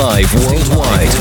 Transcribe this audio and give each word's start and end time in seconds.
live 0.00 0.32
worldwide. 0.32 1.12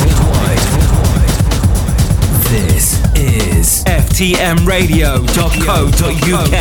This 2.47 2.95
is 3.13 3.83
ftmradio.co.uk. 3.83 6.58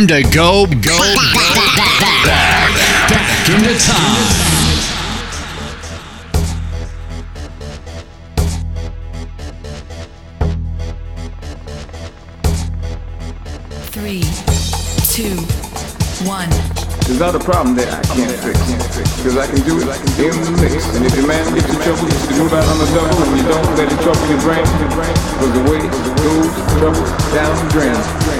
time 0.00 0.22
to 0.22 0.22
go, 0.34 0.66
go, 0.66 0.72
go 0.72 0.96
back, 1.76 2.24
back, 2.24 3.10
back 3.10 3.48
into 3.50 3.74
time. 3.78 4.26
Three, 13.90 14.22
two, 15.10 15.36
one. 16.26 16.48
There's 17.04 17.18
not 17.18 17.34
a 17.34 17.38
problem 17.40 17.74
that 17.76 17.88
I 17.92 18.00
can't 18.14 18.30
fix. 18.40 18.56
Because 19.16 19.36
I 19.36 19.46
can 19.46 19.60
do 19.66 19.76
it 19.76 19.82
in 19.82 20.32
the 20.44 20.52
mix. 20.62 20.96
And 20.96 21.04
if 21.04 21.16
your 21.16 21.26
man 21.26 21.44
gets 21.54 21.68
in 21.68 21.80
trouble, 21.82 22.08
you 22.08 22.42
move 22.42 22.52
out 22.54 22.64
on 22.64 22.78
the 22.78 22.86
double 22.94 23.22
and 23.24 23.36
you 23.36 23.44
don't 23.48 23.76
let 23.76 23.92
it 23.92 24.00
trouble 24.00 24.26
your 24.28 24.40
brain. 24.40 24.64
Because 24.64 25.52
the 25.52 25.64
way 25.68 25.78
it 25.84 25.92
goes, 26.16 26.48
trouble 26.78 27.04
down 27.34 27.52
the 27.64 27.70
drain. 27.72 28.39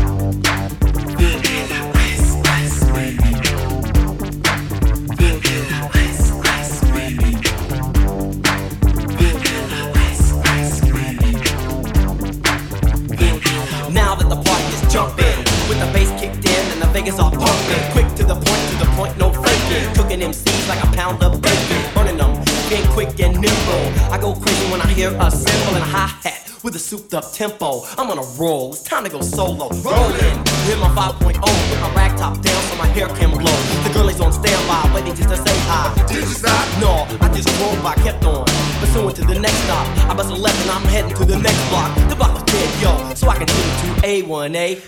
Souped 27.11 27.25
up 27.25 27.33
tempo. 27.33 27.83
I'm 27.97 28.09
on 28.09 28.17
a 28.17 28.27
roll, 28.39 28.71
it's 28.73 28.83
time 28.83 29.03
to 29.03 29.09
go 29.09 29.21
solo. 29.21 29.69
Rolling, 29.69 30.37
hit 30.65 30.79
my 30.79 30.89
5.0 30.95 31.27
with 31.27 31.37
my 31.37 31.43
oh, 31.43 31.93
rag 31.95 32.17
top 32.17 32.41
down 32.41 32.61
so 32.63 32.75
my 32.77 32.87
hair 32.87 33.07
can 33.09 33.31
blow. 33.31 33.57
The 33.83 33.91
girl 33.93 34.09
is 34.09 34.21
on 34.21 34.31
standby, 34.31 34.91
waiting 34.95 35.15
just 35.15 35.29
to 35.29 35.37
say 35.37 35.57
hi. 35.67 35.93
Did 36.07 36.17
you 36.17 36.25
stop? 36.25 36.65
No, 36.79 37.07
I 37.19 37.33
just 37.33 37.49
drove 37.57 37.81
by, 37.83 37.95
kept 37.95 38.23
on. 38.23 38.45
Pursuing 38.79 39.15
to 39.15 39.25
the 39.25 39.39
next 39.39 39.57
stop. 39.65 39.85
I 40.09 40.13
bust 40.13 40.31
a 40.31 40.35
left 40.35 40.59
and 40.61 40.71
I'm 40.71 40.83
heading 40.83 41.15
to 41.15 41.25
the 41.25 41.37
next 41.37 41.61
block. 41.69 41.93
The 42.09 42.15
block 42.15 42.33
was 42.33 42.43
dead, 42.43 42.69
yo, 42.81 43.13
so 43.13 43.27
I 43.27 43.35
can 43.37 43.47
get 43.47 43.55
to 43.55 43.89
A1A. 44.07 44.79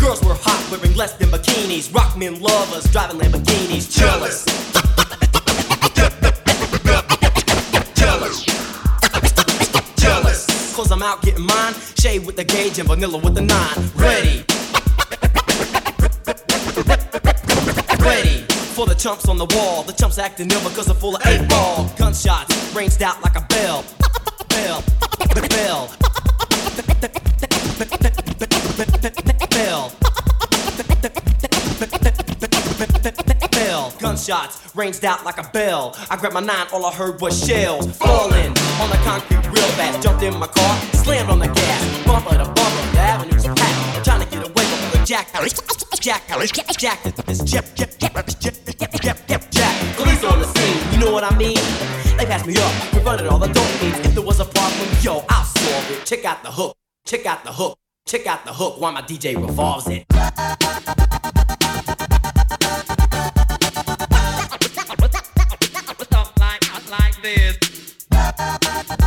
Girls 0.00 0.22
were 0.22 0.34
hot, 0.34 0.66
wearing 0.70 0.96
less 0.96 1.12
than 1.14 1.28
bikinis. 1.28 1.94
Rock 1.94 2.16
men 2.16 2.40
lovers, 2.40 2.84
driving 2.90 3.20
Lamborghinis. 3.20 3.96
Jealous. 3.96 4.44
Jealous. 4.44 4.75
Cause 10.76 10.92
I'm 10.92 11.02
out 11.02 11.22
getting 11.22 11.46
mine. 11.46 11.72
Shade 11.98 12.26
with 12.26 12.36
the 12.36 12.44
gauge 12.44 12.78
and 12.78 12.86
vanilla 12.86 13.16
with 13.16 13.34
the 13.34 13.40
nine. 13.40 13.76
Ready. 13.96 14.44
Ready. 18.04 18.42
For 18.74 18.84
the 18.84 18.94
chumps 18.94 19.26
on 19.26 19.38
the 19.38 19.46
wall, 19.56 19.84
the 19.84 19.94
chumps 19.94 20.18
acting 20.18 20.50
ill 20.50 20.60
because 20.68 20.84
they're 20.84 20.94
full 20.94 21.16
of 21.16 21.24
eight 21.24 21.48
ball. 21.48 21.90
Gunshots 21.96 22.74
ranged 22.74 23.02
out 23.02 23.22
like 23.22 23.36
a 23.36 23.46
bell. 23.48 23.86
Bell. 24.50 24.84
Bell. 25.48 25.90
Bell. 27.00 27.32
Gunshots 34.26 34.74
ranged 34.74 35.04
out 35.04 35.24
like 35.24 35.38
a 35.38 35.48
bell. 35.50 35.94
I 36.10 36.16
grabbed 36.16 36.34
my 36.34 36.40
nine, 36.40 36.66
all 36.72 36.84
I 36.84 36.92
heard 36.92 37.20
was 37.20 37.46
shells 37.46 37.96
falling 37.96 38.50
on 38.82 38.90
the 38.90 38.98
concrete 39.04 39.46
real 39.46 39.70
fast. 39.78 40.02
Jumped 40.02 40.22
in 40.22 40.36
my 40.36 40.48
car, 40.48 40.80
slammed 40.94 41.30
on 41.30 41.38
the 41.38 41.46
gas, 41.46 42.04
bumper 42.04 42.30
to 42.30 42.44
bumper. 42.44 42.92
The 42.92 42.98
avenue's 42.98 43.44
packed. 43.46 44.04
Trying 44.04 44.22
to 44.22 44.26
get 44.26 44.42
away 44.42 44.64
from 44.64 44.98
the 44.98 45.06
jack. 45.06 45.28
Jack, 46.00 46.26
Jack, 46.26 46.26
Jack, 46.26 46.42
Jep, 46.76 46.98
Jep, 46.98 46.98
Jep, 46.98 47.98
Jep, 47.98 48.40
Jep, 48.40 49.00
Jep, 49.00 49.26
Jep, 49.28 49.50
Jack. 49.50 49.96
Police 49.96 50.24
on 50.24 50.40
the 50.40 50.46
scene, 50.46 50.92
you 50.92 51.04
know 51.04 51.12
what 51.12 51.22
I 51.22 51.36
mean? 51.36 51.58
They 52.16 52.26
passed 52.26 52.46
me 52.46 52.56
up, 52.56 52.90
confronted 52.90 53.28
all 53.28 53.38
the 53.38 53.46
dope 53.46 53.64
fiends. 53.78 53.98
If 54.00 54.14
there 54.14 54.24
was 54.24 54.40
a 54.40 54.44
problem, 54.44 54.88
yo, 55.02 55.24
I'll 55.28 55.44
solve 55.44 55.90
it. 55.90 56.04
Check 56.04 56.24
out 56.24 56.42
the 56.42 56.50
hook, 56.50 56.76
check 57.04 57.26
out 57.26 57.44
the 57.44 57.52
hook, 57.52 57.78
check 58.06 58.26
out 58.26 58.44
the 58.44 58.52
hook 58.52 58.80
while 58.80 58.92
my 58.92 59.02
DJ 59.02 59.36
revolves 59.36 59.86
it. 59.88 61.15
This. 67.34 69.05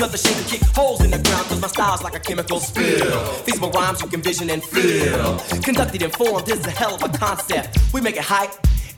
Another 0.00 0.16
shape 0.16 0.38
to 0.38 0.44
kick 0.44 0.62
holes 0.74 1.04
in 1.04 1.10
the 1.10 1.18
ground, 1.18 1.44
cause 1.48 1.60
my 1.60 1.68
style's 1.68 2.02
like 2.02 2.16
a 2.16 2.20
chemical 2.20 2.58
spill. 2.58 3.20
These 3.44 3.60
are 3.60 3.68
rhymes 3.68 4.00
you 4.00 4.08
can 4.08 4.22
vision 4.22 4.48
and 4.48 4.64
feel. 4.64 5.36
Conducted 5.60 6.00
and 6.00 6.10
formed, 6.14 6.46
this 6.46 6.58
is 6.58 6.66
a 6.66 6.70
hell 6.70 6.94
of 6.94 7.02
a 7.02 7.10
concept. 7.18 7.76
We 7.92 8.00
make 8.00 8.16
it 8.16 8.24
hype, 8.24 8.50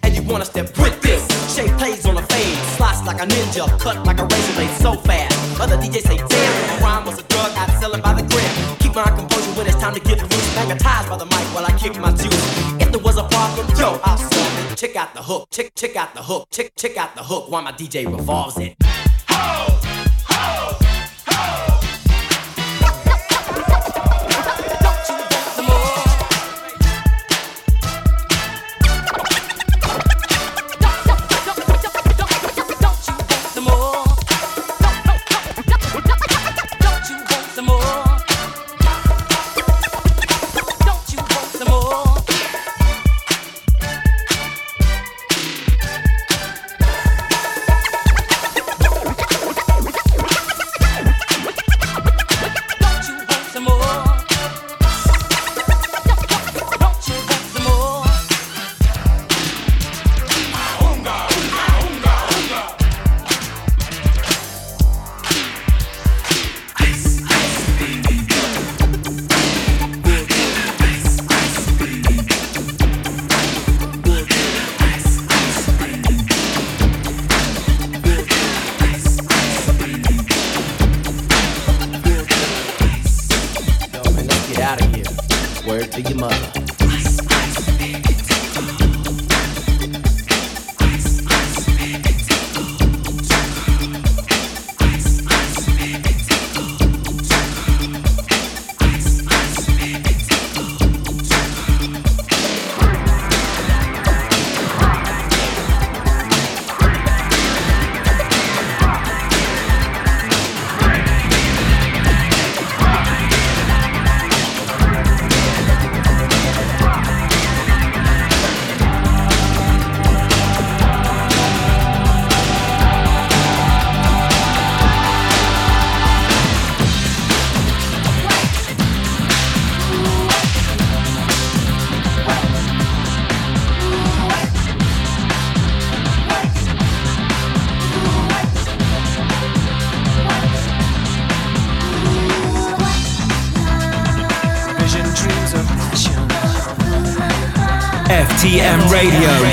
and 0.05 0.15
you 0.15 0.23
wanna 0.23 0.45
step 0.45 0.79
with 0.79 1.03
this. 1.03 1.27
Shape 1.57 1.77
plays 1.77 2.07
on 2.07 2.19
a 2.19 2.23
fade, 2.23 2.57
slice 2.79 3.05
like 3.05 3.20
a 3.20 3.27
ninja, 3.27 3.66
cut 3.81 4.07
like 4.07 4.20
a 4.20 4.27
razor 4.27 4.53
blade 4.55 4.70
so 4.79 4.95
fast. 4.95 5.35
Other 5.61 5.77
DJs 5.77 6.07
say, 6.07 6.19
damn, 6.19 6.70
my 6.70 6.87
rhyme 6.87 7.05
was 7.05 7.19
a 7.19 7.24
drug, 7.24 7.51
I'd 7.51 7.81
sell 7.81 7.93
it 7.95 8.03
by 8.05 8.15
the 8.15 8.23
gram. 8.23 8.77
Keep 8.79 8.95
my 8.95 9.03
composure 9.03 9.51
when 9.59 9.66
it's 9.66 9.81
time 9.81 9.95
to 9.95 10.01
get 10.01 10.23
loose. 10.23 10.55
Magnetized 10.55 11.09
by 11.09 11.16
the 11.16 11.27
mic 11.27 11.47
while 11.53 11.66
I 11.66 11.77
kick 11.77 11.99
my 11.99 12.12
juice. 12.12 12.47
If 12.81 12.93
there 12.93 13.03
was 13.03 13.19
a 13.19 13.24
problem, 13.24 13.66
yo, 13.77 13.99
I'll 14.05 14.19
solve 14.19 14.70
it. 14.70 14.77
Check 14.79 14.95
out 14.95 15.15
the 15.15 15.23
hook, 15.24 15.49
check, 15.51 15.74
check 15.74 15.97
out 15.97 16.15
the 16.15 16.23
hook, 16.23 16.47
check, 16.53 16.70
check 16.77 16.97
out 16.97 17.16
the 17.16 17.24
hook 17.24 17.51
while 17.51 17.62
my 17.62 17.73
DJ 17.73 18.07
revolves 18.07 18.57
it. 18.59 18.77
Word 19.33 19.91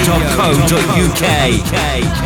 ftmradio.co.uk. 0.10 2.19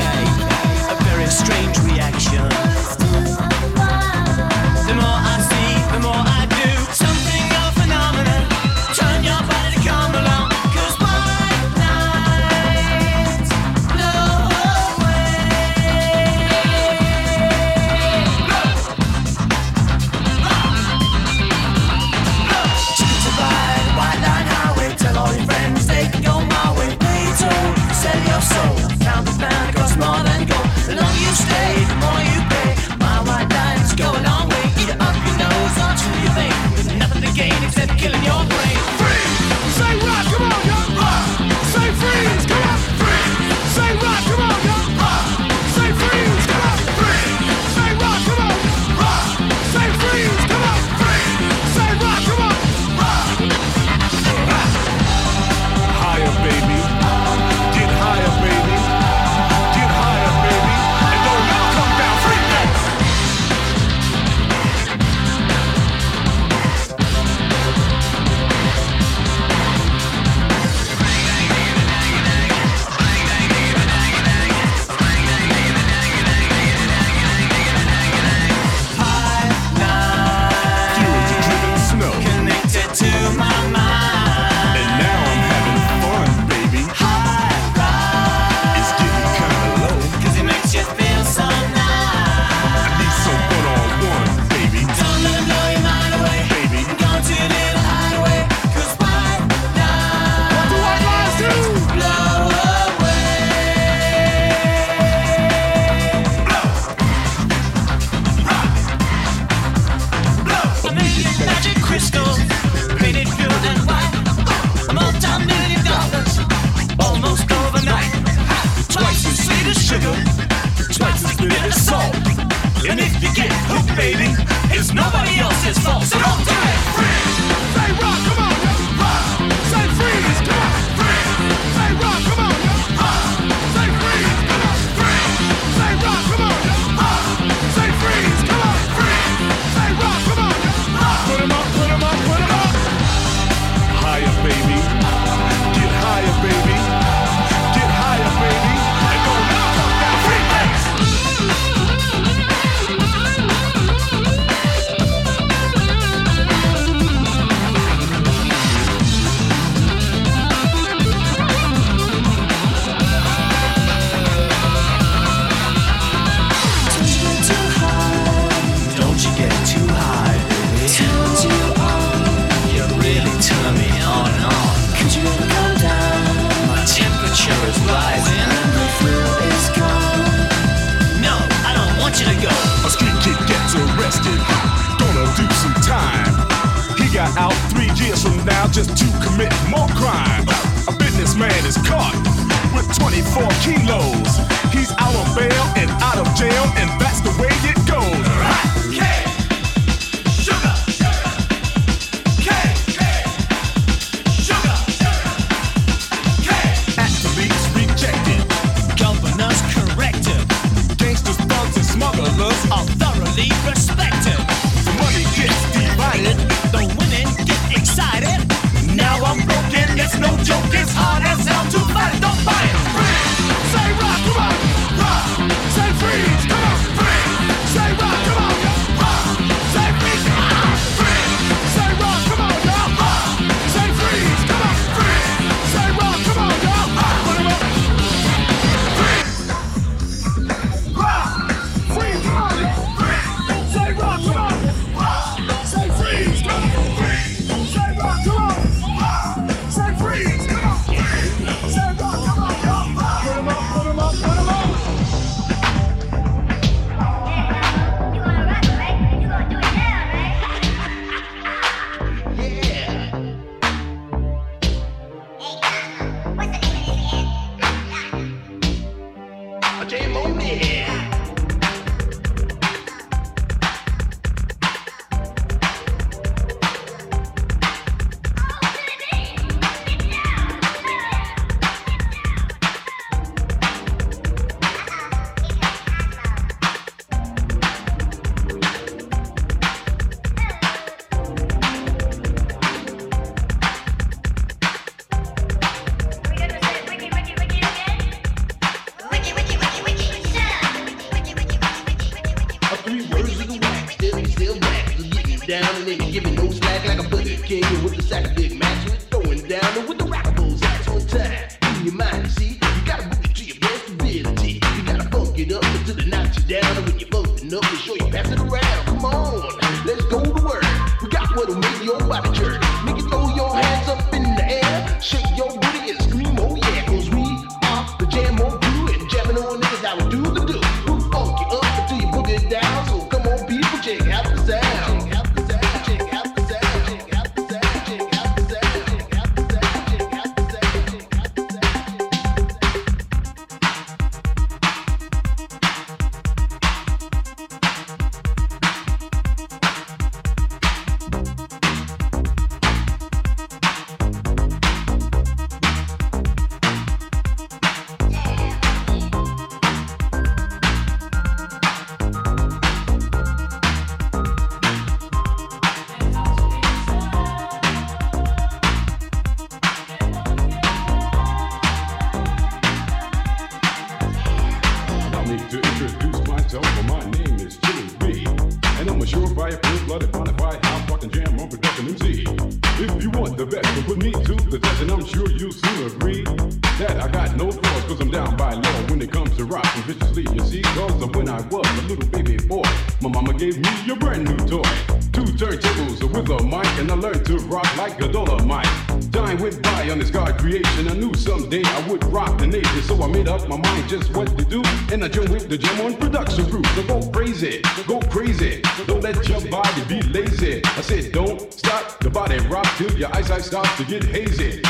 time 399.34 399.42
went 399.42 399.62
by 399.64 399.90
on 399.90 400.00
this 400.00 400.10
God 400.10 400.38
creation. 400.38 400.88
I 400.88 400.94
knew 400.94 401.14
someday 401.14 401.64
I 401.64 401.88
would 401.88 402.04
rock 402.06 402.38
the 402.38 402.48
nation, 402.48 402.82
so 402.84 403.02
I 403.04 403.08
made 403.08 403.28
up 403.28 403.48
my 403.48 403.58
mind 403.58 403.90
just 403.90 404.16
what 404.16 404.38
to 404.38 404.46
do. 404.46 404.62
And 404.92 405.04
I 405.04 405.08
joined 405.08 405.30
with 405.30 405.50
the 405.50 405.58
gem 405.58 405.82
on 405.82 405.96
production 405.96 406.50
crew. 406.50 406.64
So 406.76 406.84
go 406.84 407.02
crazy, 407.12 407.62
go 407.88 408.00
crazy. 408.00 408.62
Don't 408.86 409.02
let 409.02 409.28
your 409.28 409.42
body 409.50 409.84
be 409.86 410.02
lazy. 410.02 410.62
I 410.64 410.82
said, 410.82 411.12
don't 411.12 411.52
stop 411.54 412.00
the 412.00 412.10
body 412.10 412.38
rock 412.48 412.68
till 412.78 412.92
your 412.98 413.16
eyesight 413.16 413.44
starts 413.44 413.76
to 413.78 413.86
get 413.86 414.04
hazy. 414.04 414.62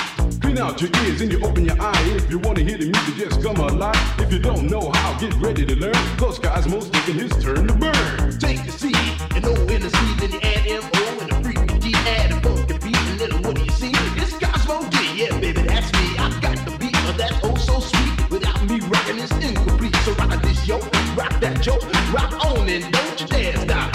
Clean 0.42 0.58
out 0.58 0.82
your 0.82 0.92
ears 1.04 1.22
and 1.22 1.32
you 1.32 1.40
open 1.44 1.66
your 1.66 1.80
eye. 1.82 2.04
If 2.16 2.30
you 2.30 2.40
wanna 2.40 2.62
hear 2.62 2.78
the 2.78 2.86
music, 2.86 3.16
just 3.16 3.42
come 3.42 3.58
alive. 3.58 3.96
If 4.20 4.32
you 4.32 4.40
don't 4.40 4.68
know 4.70 4.92
how, 4.92 5.20
get 5.20 5.34
ready 5.36 5.66
to 5.66 5.76
learn. 5.76 6.18
Cause 6.18 6.40
Cosmos 6.40 6.90
taking 6.90 7.16
his 7.16 7.32
turn 7.44 7.68
to 7.68 7.74
burn. 7.74 8.40
Take 8.40 8.66
the 8.66 8.72
seed 8.72 8.96
and 9.36 9.44
no 9.44 9.54
in 9.74 9.82
the 9.82 9.90
see. 9.90 10.14
then 10.20 10.32
you 10.32 10.40
add 10.42 10.68
M 10.68 10.84
O. 10.96 11.03
rock 21.16 21.40
that 21.40 21.62
joke, 21.62 21.84
rock 22.14 22.34
on 22.46 22.70
and 22.70 22.92
don't 22.92 23.22
you 23.22 23.28
dare 23.28 23.58
stop. 23.58 23.93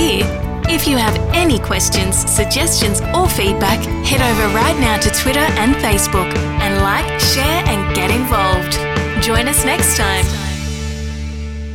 If 0.00 0.86
you 0.86 0.96
have 0.96 1.16
any 1.34 1.58
questions, 1.58 2.16
suggestions, 2.16 3.00
or 3.14 3.28
feedback, 3.28 3.78
head 4.06 4.20
over 4.20 4.54
right 4.54 4.78
now 4.78 4.96
to 4.98 5.10
Twitter 5.10 5.40
and 5.40 5.74
Facebook. 5.76 6.37